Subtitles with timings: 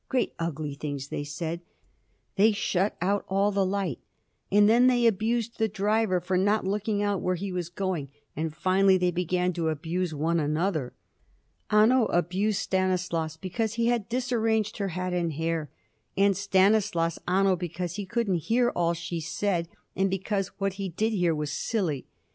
[0.09, 1.61] "Great ugly things," they said;
[2.35, 3.99] "they shut out all the light."
[4.51, 8.51] And then they abused the driver for not looking out where he was going, and
[8.51, 10.93] finally they began to abuse one another.
[11.69, 15.69] Anno abused Stanislaus, because he had disarranged her hat and hair,
[16.17, 21.13] and Stanislaus, Anno, because he couldn't hear all she said, and because what he did
[21.13, 22.07] hear was silly.